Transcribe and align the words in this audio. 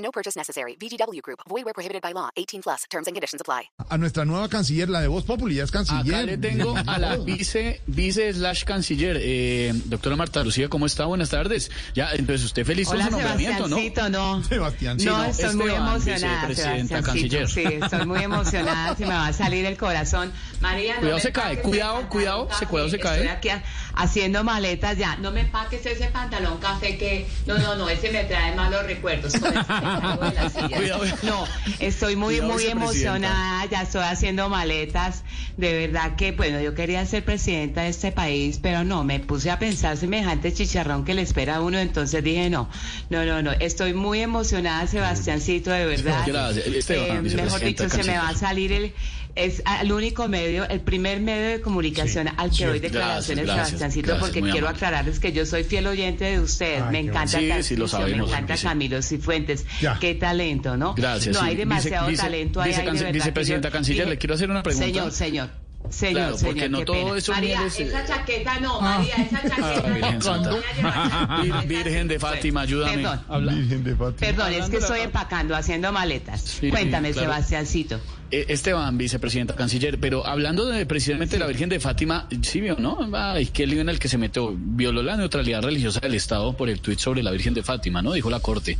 No 0.00 0.10
purchase 0.10 0.36
necessary. 0.38 0.76
VGW 0.80 1.20
Group. 1.22 1.40
Void 1.48 1.64
where 1.64 1.74
prohibited 1.74 2.00
by 2.02 2.12
law. 2.12 2.30
18 2.36 2.62
plus. 2.62 2.84
Terms 2.90 3.06
and 3.06 3.14
conditions 3.14 3.40
apply. 3.40 3.70
a 3.90 3.98
nuestra 3.98 4.24
nueva 4.24 4.48
canciller, 4.48 4.88
la 4.88 5.00
de 5.00 5.08
Voz 5.08 5.24
Populi, 5.24 5.56
ya 5.56 5.64
es 5.64 5.70
canciller. 5.70 6.14
Acá 6.14 6.22
le 6.22 6.38
tengo 6.38 6.74
a 6.86 6.98
la 6.98 7.16
vice, 7.16 7.80
vice 7.86 8.32
slash 8.34 8.64
canciller, 8.64 9.16
eh, 9.20 9.72
doctora 9.86 10.16
Marta 10.16 10.42
Lucía, 10.44 10.68
¿cómo 10.68 10.86
está? 10.86 11.06
Buenas 11.06 11.30
tardes. 11.30 11.70
Ya, 11.94 12.12
entonces 12.12 12.44
usted 12.46 12.64
feliz 12.64 12.88
con 12.88 13.02
su 13.02 13.10
nombramiento, 13.10 13.68
¿no? 13.68 13.76
No. 14.10 14.44
Sebastián, 14.44 14.98
sí, 15.00 15.06
no, 15.06 15.18
no, 15.18 15.24
estoy 15.24 15.54
muy 15.56 15.66
Esteban, 15.68 15.88
emocionada, 15.88 16.46
vicepresidenta, 16.46 16.88
Sebastiancito. 17.02 17.36
canciller. 17.36 17.48
Sí, 17.48 17.84
estoy 17.84 18.06
muy 18.06 18.22
emocionada, 18.22 18.96
se 18.96 19.02
me 19.06 19.12
va 19.14 19.26
a 19.26 19.32
salir 19.32 19.64
el 19.66 19.76
corazón. 19.76 20.32
María, 20.60 20.94
no 20.94 21.00
Cuidado, 21.00 21.18
se 21.20 21.32
cae, 21.32 21.60
cuidado, 21.60 22.08
cuidado, 22.08 22.48
se- 22.58 22.66
cuidado, 22.66 22.88
se 22.90 22.98
cae. 22.98 23.16
Estoy 23.18 23.28
aquí 23.28 23.48
ha- 23.50 23.62
haciendo 23.94 24.44
maletas 24.44 24.96
ya. 24.96 25.16
No 25.16 25.30
me 25.32 25.40
empaques 25.42 25.84
ese 25.84 26.06
pantalón 26.06 26.58
café 26.58 26.96
que... 26.96 27.26
No, 27.46 27.58
no, 27.58 27.74
no, 27.76 27.88
ese 27.88 28.10
me 28.12 28.24
trae 28.24 28.54
malos 28.54 28.84
recuerdos. 28.86 29.32
Con 29.36 29.48
ese 29.56 29.64
No, 31.22 31.44
estoy 31.78 32.16
muy, 32.16 32.40
muy 32.40 32.64
emocionada, 32.66 33.64
ya 33.66 33.82
estoy 33.82 34.02
haciendo 34.02 34.48
maletas. 34.48 35.24
De 35.56 35.72
verdad 35.72 36.16
que, 36.16 36.32
bueno, 36.32 36.60
yo 36.60 36.74
quería 36.74 37.04
ser 37.06 37.24
presidenta 37.24 37.82
de 37.82 37.88
este 37.88 38.12
país, 38.12 38.58
pero 38.62 38.84
no, 38.84 39.04
me 39.04 39.20
puse 39.20 39.50
a 39.50 39.58
pensar 39.58 39.96
semejante 39.96 40.52
chicharrón 40.52 41.04
que 41.04 41.14
le 41.14 41.22
espera 41.22 41.56
a 41.56 41.60
uno, 41.60 41.78
entonces 41.78 42.22
dije, 42.22 42.50
no, 42.50 42.68
no, 43.10 43.24
no, 43.24 43.42
no, 43.42 43.52
estoy 43.52 43.94
muy 43.94 44.20
emocionada, 44.20 44.86
Sebastiancito, 44.86 45.70
de 45.70 45.86
verdad. 45.86 46.22
Gracias. 46.26 46.66
Esteban, 46.66 47.04
Eh, 47.04 47.12
mejor 47.12 47.22
vicepresidenta, 47.22 47.84
dicho, 47.84 47.88
se 47.88 48.04
me 48.04 48.18
va 48.18 48.28
a 48.28 48.36
salir 48.36 48.72
el... 48.72 48.94
Es 49.34 49.62
el 49.80 49.92
único 49.92 50.28
medio, 50.28 50.68
el 50.68 50.80
primer 50.80 51.20
medio 51.20 51.48
de 51.50 51.60
comunicación 51.60 52.28
al 52.36 52.50
que 52.50 52.56
sí, 52.56 52.64
doy 52.64 52.78
declaraciones, 52.80 53.44
gracias, 53.44 53.68
Sebastiancito, 53.68 54.06
gracias, 54.08 54.28
porque 54.28 54.40
quiero 54.42 54.66
amable. 54.66 54.76
aclararles 54.76 55.20
que 55.20 55.32
yo 55.32 55.46
soy 55.46 55.64
fiel 55.64 55.86
oyente 55.86 56.24
de 56.24 56.40
usted. 56.40 56.82
Ay, 56.82 56.92
me 56.92 56.98
encanta 57.00 57.38
bueno. 57.38 57.40
Sí, 57.40 57.48
Tarcisio, 57.48 57.76
sí, 57.76 57.80
lo 57.80 57.88
sabemos, 57.88 58.30
me 58.30 58.36
encanta. 58.36 58.56
Camilo 58.62 59.02
Cifuentes. 59.02 59.66
Ya. 59.80 59.98
Qué 60.00 60.14
talento, 60.14 60.76
¿no? 60.76 60.94
Gracias. 60.94 61.34
No 61.34 61.40
sí. 61.42 61.46
hay 61.48 61.56
demasiado 61.56 62.08
Vice- 62.08 62.12
vice- 62.12 62.22
talento 62.22 62.60
ahí. 62.60 62.70
vice- 62.70 62.82
de 62.90 63.04
que 63.06 63.12
vicepresidenta 63.12 63.70
canciller, 63.70 64.04
dije- 64.06 64.10
le 64.14 64.18
quiero 64.18 64.34
hacer 64.34 64.50
una 64.50 64.62
pregunta. 64.62 64.86
Señor, 64.86 65.12
señor. 65.12 65.50
Señor, 65.90 66.14
Claro, 66.14 66.38
señor, 66.38 66.54
porque 66.54 66.68
no 66.68 66.84
todo 66.84 66.96
pena. 67.04 67.18
eso 67.18 67.32
María, 67.32 67.66
esa 67.66 68.06
chaqueta 68.06 68.60
no, 68.60 68.80
María, 68.80 69.14
esa 69.16 69.42
chaqueta 69.42 69.82
Ah, 69.84 69.90
Virgen 69.90 70.14
no. 70.18 70.22
Santa. 70.22 70.50
Voy 70.50 70.60
a 70.60 70.76
llevar- 70.76 71.44
Vir- 71.44 71.66
Virgen 71.66 72.08
de 72.08 72.18
Fátima, 72.20 72.60
ayúdame. 72.62 72.94
Perdón. 73.02 73.20
Habla- 73.28 73.52
Virgen 73.54 73.84
de 73.84 73.96
Fátima. 73.96 74.16
Perdón, 74.18 74.52
es 74.52 74.64
que 74.66 74.70
de 74.70 74.78
estoy 74.78 75.00
empacando, 75.00 75.56
haciendo 75.56 75.92
maletas. 75.92 76.40
Sí, 76.42 76.70
Cuéntame, 76.70 77.10
claro. 77.10 77.28
Sebastiancito. 77.32 78.00
Eh, 78.32 78.46
Esteban, 78.48 78.96
vicepresidenta 78.96 79.56
canciller, 79.56 79.98
pero 79.98 80.24
hablando 80.24 80.64
de 80.66 80.86
precisamente 80.86 81.36
la 81.36 81.48
Virgen 81.48 81.68
de 81.68 81.80
Fátima, 81.80 82.28
sí 82.42 82.60
vio, 82.60 82.76
¿no? 82.78 82.96
Ay, 83.12 83.46
qué 83.46 83.66
lío 83.66 83.80
en 83.80 83.88
el 83.88 83.98
que 83.98 84.06
se 84.08 84.18
metió. 84.18 84.54
Violó 84.56 85.02
la 85.02 85.16
neutralidad 85.16 85.62
religiosa 85.62 85.98
del 85.98 86.14
Estado 86.14 86.56
por 86.56 86.68
el 86.70 86.80
tuit 86.80 87.00
sobre 87.00 87.24
la 87.24 87.32
Virgen 87.32 87.54
de 87.54 87.64
Fátima, 87.64 88.00
¿no? 88.02 88.12
Dijo 88.12 88.30
la 88.30 88.38
Corte. 88.38 88.78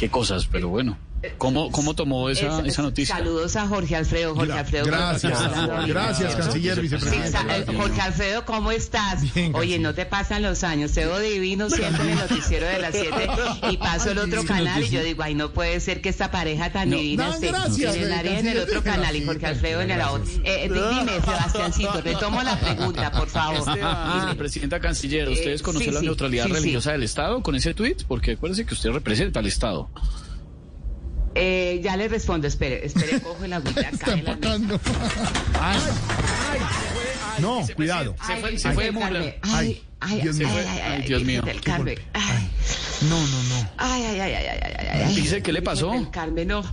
Qué 0.00 0.08
cosas, 0.10 0.48
pero 0.50 0.68
bueno. 0.68 0.98
¿Cómo, 1.36 1.72
cómo 1.72 1.94
tomó 1.94 2.28
esa, 2.30 2.60
Es- 2.60 2.66
esa 2.74 2.82
noticia? 2.82 3.16
Saludos 3.16 3.56
a 3.56 3.66
Jorge 3.66 3.96
Alfredo. 3.96 4.34
Jorge 4.36 4.52
Gra- 4.52 4.58
Alfredo. 4.60 4.84
gracias, 4.86 5.86
gracias, 5.88 6.34
canciller, 6.36 6.80
vicepresidente. 6.80 7.38
eh. 7.72 7.76
Jorge 7.76 8.00
Alfredo, 8.00 8.44
¿cómo 8.44 8.70
estás? 8.70 9.34
Bien, 9.34 9.52
Oye, 9.54 9.78
no 9.80 9.94
te 9.94 10.06
pasan 10.06 10.42
los 10.42 10.62
años, 10.62 10.92
te 10.92 11.04
veo 11.06 11.18
divino 11.18 11.70
siempre 11.70 12.04
en 12.04 12.10
el 12.10 12.18
noticiero 12.18 12.66
de 12.66 12.78
las 12.78 12.92
7 12.94 13.28
y 13.70 13.76
paso 13.78 14.12
el 14.12 14.18
otro 14.18 14.44
canal 14.44 14.82
y 14.82 14.88
yo 14.90 15.02
digo, 15.02 15.22
ay, 15.24 15.34
no 15.34 15.50
puede 15.50 15.80
ser 15.80 16.00
que 16.00 16.08
esta 16.08 16.30
pareja 16.30 16.70
tan 16.72 16.90
No. 16.90 16.96
divina 16.96 17.28
No, 17.28 17.34
esté 17.34 17.48
gracias, 17.48 17.96
en 17.96 18.02
el 18.04 18.12
área 18.12 18.38
en 18.38 18.46
el 18.46 18.58
otro 18.58 18.82
canal 18.84 19.16
y 19.16 19.24
Jorge 19.24 19.46
Alfredo 19.46 19.80
en 19.80 19.90
el 19.90 20.00
otro. 20.00 20.24
Eh, 20.44 20.68
di- 20.72 20.96
dime, 20.98 21.12
Sebastiancito, 21.20 22.00
retomo 22.00 22.42
la 22.42 22.58
pregunta, 22.60 23.10
por 23.10 23.28
favor. 23.28 23.58
Esteban, 23.68 24.20
vicepresidenta 24.24 24.78
canciller, 24.80 25.28
¿ustedes 25.28 25.60
Eh, 25.60 25.64
conocen 25.64 25.88
sí, 25.88 25.94
la 25.94 26.00
neutralidad 26.02 26.44
sí, 26.44 26.50
sí. 26.50 26.56
religiosa 26.56 26.92
del 26.92 27.02
Estado 27.02 27.42
con 27.42 27.56
ese 27.56 27.74
tuit? 27.74 28.04
Porque 28.04 28.32
acuérdense 28.32 28.64
que 28.66 28.74
usted 28.74 28.90
representa 28.90 29.40
al 29.40 29.46
Estado. 29.46 29.90
Eh, 31.40 31.80
ya 31.84 31.96
le 31.96 32.08
respondo, 32.08 32.48
espere, 32.48 32.84
espere, 32.84 33.20
cojo 33.20 33.44
el 33.44 33.52
agüita 33.52 33.88
acá 33.88 34.12
en 34.12 34.24
la 34.24 34.34
mesa. 34.36 34.54
empacando. 34.56 34.80
No, 37.40 37.64
cuidado. 37.76 38.16
Se 38.26 38.36
fue, 38.36 38.50
Ay, 38.50 38.58
se 38.58 38.72
fue. 38.72 38.92
Carmen. 38.92 39.34
Ay, 39.42 39.82
ay, 40.00 40.20
Dios 40.20 40.36
ay, 40.40 40.46
mío. 40.46 40.54
ay, 40.58 40.66
ay, 40.68 40.80
Ay, 40.82 40.92
ay, 40.92 41.02
Dios 41.06 41.22
mío. 41.24 41.42
Del 41.42 41.60
Carmen. 41.60 41.98
Ay. 42.12 42.50
No, 43.08 43.20
no, 43.20 43.42
no. 43.44 43.70
Ay, 43.76 44.02
ay, 44.06 44.20
ay, 44.20 44.34
ay, 44.34 44.46
ay, 44.46 44.58
ay, 44.64 44.86
ay, 44.90 45.02
ay. 45.04 45.14
Dice, 45.14 45.40
¿qué 45.40 45.52
le 45.52 45.62
pasó? 45.62 45.92
Del 45.92 46.10
Carmen, 46.10 46.48
no, 46.48 46.64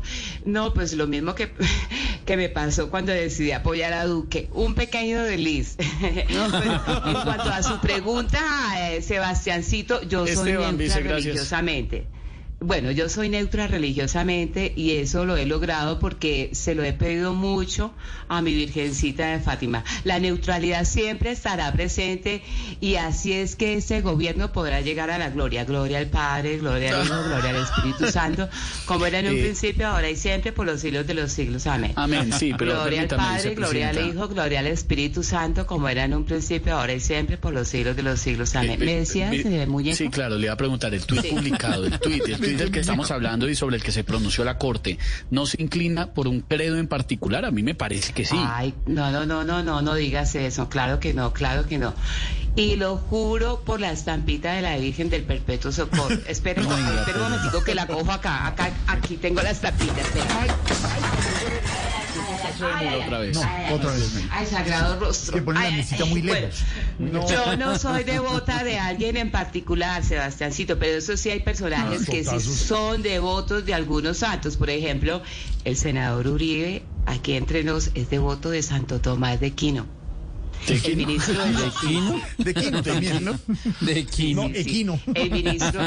no, 0.46 0.74
pues 0.74 0.94
lo 0.94 1.06
mismo 1.06 1.36
que, 1.36 1.52
que 2.26 2.36
me 2.36 2.50
pasó 2.50 2.90
cuando 2.90 3.12
decidí 3.12 3.52
apoyar 3.52 3.94
a 3.94 4.06
Duque. 4.06 4.50
Un 4.53 4.74
pequeño 4.74 5.22
desliz. 5.24 5.76
en 6.02 7.14
cuanto 7.14 7.52
a 7.52 7.62
su 7.62 7.80
pregunta, 7.80 8.40
eh, 8.80 9.03
Sebastiancito, 9.03 10.02
yo 10.02 10.26
soy 10.26 10.50
Esteban, 10.50 10.78
dice, 10.80 11.03
gracias. 11.03 11.53
Bueno, 12.66 12.92
yo 12.92 13.09
soy 13.09 13.30
neutra 13.30 13.68
religiosamente 13.68 14.74
y 14.76 14.92
eso 14.92 15.24
lo 15.26 15.38
he 15.38 15.46
logrado 15.46 16.00
porque 16.00 16.50
se 16.53 16.74
lo 16.76 16.84
he 16.84 16.94
pedido 16.94 17.34
mucho 17.34 17.94
a 18.28 18.42
mi 18.42 18.53
Virgencita 18.56 19.28
de 19.28 19.40
Fátima. 19.40 19.84
La 20.03 20.20
neutralidad 20.20 20.84
siempre 20.86 21.31
estará 21.31 21.72
presente 21.74 22.42
y 22.81 22.96
así 22.96 23.34
es 23.34 23.56
que 23.56 23.76
este 23.76 24.02
gobierno 24.02 24.52
podrá 24.52 24.81
llegar 24.81 25.12
a 25.12 25.18
la 25.18 25.30
gloria. 25.30 25.64
Gloria 25.66 26.00
al 26.00 26.08
Padre, 26.08 26.58
gloria 26.58 27.00
al 27.00 27.06
Hijo, 27.06 27.24
gloria 27.24 27.50
al 27.52 27.56
Espíritu 27.58 28.08
Santo, 28.12 28.50
como 28.86 29.06
era 29.06 29.20
en 29.20 29.28
un 29.28 29.36
Eh, 29.38 29.42
principio, 29.44 29.88
ahora 29.88 30.09
y 30.09 30.16
siempre, 30.16 30.52
por 30.52 30.66
los 30.66 30.82
siglos 30.82 31.06
de 31.06 31.14
los 31.14 31.32
siglos. 31.32 31.68
Amén. 31.68 31.92
Amén, 31.96 32.32
sí, 32.34 32.53
pero 32.58 32.74
gloria 32.74 33.02
al 33.02 33.08
Padre, 33.08 33.53
gloria 33.56 33.90
al. 33.90 34.08
Hijo, 34.09 34.28
gloria 34.28 34.59
al 34.59 34.68
Espíritu 34.68 35.22
Santo, 35.24 35.66
como 35.68 35.88
era 35.88 36.03
en 36.06 36.14
un 36.14 36.26
principio, 36.26 36.76
ahora 36.78 36.94
y 36.94 37.00
siempre, 37.00 37.38
por 37.38 37.53
los 37.53 37.68
siglos 37.68 37.96
de 37.96 38.03
los 38.03 38.20
siglos. 38.20 38.56
Amén. 38.56 38.82
Eh, 38.82 38.86
¿Me 38.86 38.94
eh, 38.94 39.00
decías, 39.00 39.34
eh, 39.34 39.66
muñeco? 39.68 39.96
Sí, 39.97 40.09
claro, 40.09 40.36
le 40.38 40.46
iba 40.46 40.53
a 40.53 40.58
preguntar, 40.58 40.94
el 40.94 41.06
tuit 41.06 41.22
Sí. 41.22 41.30
publicado, 41.30 41.86
el 41.86 42.00
tuit, 42.00 42.26
el 42.28 42.38
tuit 42.40 42.54
del 42.57 42.71
que 42.71 42.79
estamos 42.79 43.11
hablando 43.11 43.49
y 43.49 43.55
sobre 43.55 43.77
el 43.77 43.83
que 43.83 43.91
se 43.91 44.03
pronunció 44.03 44.43
la 44.43 44.57
Corte, 44.57 44.97
¿no 45.31 45.45
se 45.45 45.61
inclina 45.61 46.13
por 46.13 46.27
un 46.27 46.41
credo 46.41 46.77
en 46.77 46.88
particular? 46.88 47.45
A 47.45 47.51
mí 47.51 47.63
me 47.63 47.75
parece 47.75 48.13
que 48.13 48.25
sí. 48.25 48.38
Ay, 48.39 48.73
no, 48.85 49.11
no, 49.11 49.25
no, 49.25 49.43
no, 49.43 49.63
no, 49.63 49.81
no 49.81 49.95
digas 49.95 50.35
eso. 50.35 50.69
Claro 50.69 50.99
que 50.99 51.13
no, 51.13 51.33
claro 51.33 51.67
que 51.67 51.77
no. 51.77 51.93
Y 52.55 52.77
lo 52.77 52.97
juro 52.97 53.61
por 53.66 53.81
la 53.81 53.91
estampita 53.91 54.53
de 54.53 54.61
la 54.61 54.77
Virgen 54.77 55.09
del 55.09 55.23
Perpetuo 55.23 55.71
Socorro. 55.71 56.16
Espera, 56.27 56.61
un 56.61 56.69
momentico 56.69 57.63
que 57.63 57.75
la 57.75 57.85
cojo 57.85 58.11
acá. 58.11 58.47
Acá, 58.47 58.72
aquí 58.87 59.17
tengo 59.17 59.41
la 59.41 59.51
estampita. 59.51 60.01
Espera. 60.01 60.25
Ay, 60.39 60.49
ay, 60.49 61.94
otra 62.20 63.20
vez. 63.20 63.38
ay, 63.38 63.66
ay, 63.68 63.74
otra 63.74 63.92
vez. 63.92 64.14
Ay, 64.31 64.46
sagrado 64.46 65.00
rostro. 65.00 65.36
Que 65.36 65.42
ponen 65.42 65.64
la 65.64 65.72
mesita 65.72 66.06
muy 66.06 66.22
bueno, 66.22 66.48
lejos. 66.48 67.30
Yo 67.30 67.58
no 67.58 67.78
soy 67.78 68.03
devota 68.03 68.64
de 68.64 68.78
alguien 68.80 69.18
en 69.18 69.31
particular, 69.31 70.03
Sebastiancito, 70.03 70.78
pero 70.80 70.98
eso 70.98 71.18
sí 71.18 71.30
hay 71.30 71.40
personajes 71.42 72.02
Ah, 72.02 72.12
que 72.12 72.24
sí 72.24 72.40
son 72.40 73.02
devotos 73.02 73.66
de 73.66 73.74
algunos 73.74 74.18
santos. 74.18 74.58
Por 74.58 74.70
ejemplo, 74.70 75.22
el 75.64 75.76
senador 75.78 76.28
Uribe, 76.28 76.84
aquí 77.06 77.34
entre 77.34 77.64
nos, 77.64 77.92
es 77.96 78.09
devoto 78.09 78.50
de 78.50 78.62
Santo 78.64 79.00
Tomás 79.00 79.40
de 79.40 79.52
Quino. 79.52 79.86
¿De 80.68 80.76
El 80.84 80.97
ministro 80.97 81.36
de 81.46 81.72
Quino? 81.82 82.22
De 82.40 82.53
Quino 82.53 82.82
también, 82.82 83.24
¿no? 83.26 83.38
De 83.82 84.06
Quino. 84.06 84.47
No, 84.50 84.56
Equino. 84.56 85.00
El 85.14 85.30
ministro, 85.30 85.82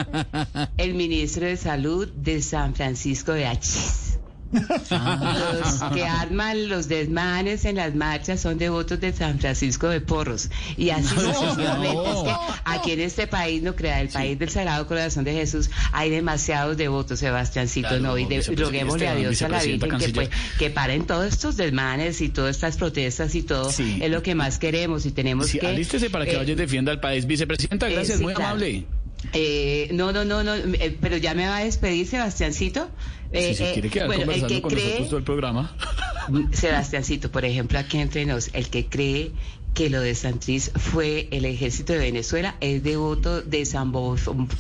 el 0.77 0.95
ministro 0.95 1.47
de 1.47 1.57
Salud 1.57 2.07
de 2.09 2.41
San 2.43 2.75
Francisco 2.77 3.33
de 3.33 3.47
Achis. 3.47 4.08
Los 4.53 5.83
que 5.95 6.05
arman 6.05 6.69
los 6.69 6.89
desmanes 6.89 7.65
en 7.65 7.77
las 7.77 7.95
marchas 7.95 8.41
son 8.41 8.59
devotos 8.59 9.01
de 9.01 9.13
San 9.13 9.39
Francisco 9.39 9.89
de 9.89 10.01
Porros. 10.01 10.49
Y 10.77 10.91
así 10.91 11.09
sucesivamente. 11.15 12.11
Es 12.11 12.23
que 12.25 12.35
aquí 12.65 12.93
en 12.93 13.01
este 13.01 13.27
país, 13.27 13.63
no 13.63 13.75
crea, 13.77 14.01
el 14.01 14.09
país 14.09 14.39
del 14.39 14.49
Sagrado 14.49 14.87
Corazón 14.87 15.25
de 15.25 15.33
Jesús, 15.35 15.71
hay 15.93 16.11
demasiados 16.11 16.77
devotos, 16.77 17.19
Sebastiancito, 17.19 17.89
Claro, 17.89 18.03
¿no? 18.03 18.19
Y 18.19 18.25
de- 18.25 18.37
vicepresidente 18.39 18.65
roguémosle 18.65 19.09
a 19.09 19.15
Dios, 19.15 19.43
a 19.43 19.49
la 19.49 19.63
Virgen, 19.63 19.99
que, 19.99 20.09
pues, 20.11 20.31
que 20.59 20.71
paren 20.71 21.07
todos 21.07 21.27
estos 21.27 21.57
desmanes 21.57 22.21
y 22.21 22.29
todas 22.29 22.57
estas 22.57 22.77
protestas 22.77 23.35
y 23.35 23.43
todo. 23.43 23.71
Sí. 23.71 23.99
Es 24.01 24.11
lo 24.11 24.23
que 24.23 24.35
más 24.35 24.59
queremos 24.59 25.07
y 25.07 25.13
tenemos 25.13 25.49
Sí, 25.49 25.59
que... 25.59 25.67
alístese 25.67 26.11
para 26.11 26.25
que 26.25 26.33
eh, 26.33 26.37
vaya 26.37 26.53
y 26.53 26.57
defienda 26.57 26.93
al 26.93 27.01
país. 27.01 27.27
Vicepresidenta, 27.27 27.89
eh, 27.89 27.93
gracias, 27.95 28.19
sí, 28.19 28.23
muy 28.25 28.35
claro. 28.35 28.51
amable. 28.51 28.87
Eh, 29.33 29.89
no, 29.93 30.13
no, 30.13 30.25
no, 30.25 30.43
no, 30.43 30.55
eh, 30.55 30.97
pero 31.01 31.17
ya 31.17 31.35
me 31.35 31.47
va 31.47 31.59
a 31.59 31.65
despedir, 31.65 32.07
Sebastiancito. 32.07 32.89
Eh, 33.33 33.49
si 33.49 33.55
se 33.57 33.71
eh, 33.71 33.73
quiere 33.75 33.91
quedar 33.91 34.07
bueno, 34.07 34.23
el 34.23 34.27
conversando 34.27 34.55
que 34.55 34.63
con 34.63 34.71
cree, 34.71 34.85
nosotros 34.85 35.09
todo 35.09 35.19
el 35.19 35.25
programa. 35.25 35.77
Sebastiancito, 36.53 37.31
por 37.31 37.45
ejemplo, 37.45 37.79
aquí 37.79 37.99
entre 37.99 38.25
nos, 38.25 38.51
el 38.55 38.69
que 38.71 38.87
cree 38.87 39.33
que 39.79 39.91
lo 39.91 40.01
de 40.01 40.13
Santriz 40.17 40.73
fue 40.75 41.29
el 41.31 41.45
ejército 41.45 41.93
de 41.93 42.01
Venezuela, 42.01 42.57
es 42.61 42.83
devoto 42.83 43.43
de 43.43 43.65
San 43.65 43.93
Bo- 43.93 44.17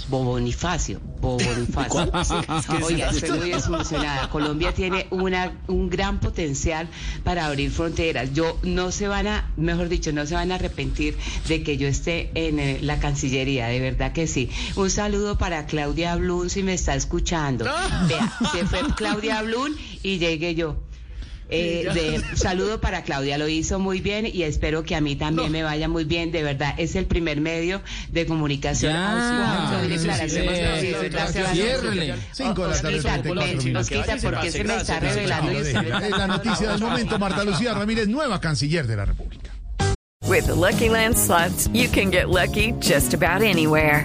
Bo- 0.08 0.22
Bonifacio. 0.22 1.00
Bo- 1.20 1.38
Bonifacio. 1.44 2.12
Oiga, 2.86 3.10
estoy 3.10 3.36
muy 3.36 3.50
desilusionada. 3.50 4.30
Colombia 4.30 4.72
tiene 4.72 5.08
una, 5.10 5.58
un 5.66 5.90
gran 5.90 6.20
potencial 6.20 6.88
para 7.24 7.46
abrir 7.46 7.72
fronteras. 7.72 8.32
Yo 8.32 8.60
no 8.62 8.92
se 8.92 9.08
van 9.08 9.26
a, 9.26 9.50
mejor 9.56 9.88
dicho, 9.88 10.12
no 10.12 10.24
se 10.24 10.34
van 10.36 10.52
a 10.52 10.54
arrepentir 10.54 11.16
de 11.48 11.64
que 11.64 11.76
yo 11.76 11.88
esté 11.88 12.30
en 12.34 12.60
eh, 12.60 12.78
la 12.80 13.00
Cancillería, 13.00 13.66
de 13.66 13.80
verdad 13.80 14.12
que 14.12 14.28
sí. 14.28 14.48
Un 14.76 14.88
saludo 14.88 15.36
para 15.36 15.66
Claudia 15.66 16.14
Blum 16.14 16.48
si 16.48 16.62
me 16.62 16.74
está 16.74 16.94
escuchando. 16.94 17.64
Vea, 18.08 18.32
se 18.52 18.64
fue 18.66 18.82
Claudia 18.94 19.42
Blum 19.42 19.72
y 20.04 20.18
llegué 20.18 20.54
yo. 20.54 20.76
Eh, 21.50 21.88
de- 21.94 22.36
saludo 22.36 22.80
para 22.80 23.02
Claudia, 23.02 23.38
lo 23.38 23.48
hizo 23.48 23.78
muy 23.78 24.00
bien 24.00 24.26
y 24.26 24.42
espero 24.42 24.82
que 24.82 24.94
a 24.94 25.00
mí 25.00 25.16
también 25.16 25.50
me 25.50 25.62
vaya 25.62 25.88
muy 25.88 26.04
bien. 26.04 26.30
De 26.30 26.42
verdad, 26.42 26.74
es 26.76 26.94
el 26.94 27.06
primer 27.06 27.40
medio 27.40 27.80
de 28.10 28.26
comunicación. 28.26 28.92
Cinco 32.32 32.62
de 32.62 32.68
la 32.68 32.80
tarde, 32.80 32.96
Osquita, 32.96 33.22
34 33.22 33.34
ven, 33.34 33.58
minutos. 33.58 33.82
Osquita, 33.82 34.16
¿por 34.16 34.40
qué 34.40 34.50
se 34.50 34.64
me 34.64 34.76
está 34.76 35.00
revelando? 35.00 35.52
la 36.18 36.26
noticia 36.26 36.70
del 36.70 36.80
momento. 36.80 37.18
Marta 37.18 37.44
Lucía 37.44 37.74
Ramírez, 37.74 38.08
nueva 38.08 38.40
canciller 38.40 38.86
de 38.86 38.96
la 38.96 39.04
República. 39.04 39.50
With 40.26 40.44
the 40.46 40.54
Lucky 40.54 40.90
Land 40.90 41.16
slots, 41.16 41.70
you 41.72 41.88
can 41.88 42.10
get 42.10 42.28
lucky 42.28 42.74
just 42.80 43.14
about 43.14 43.42
anywhere. 43.42 44.04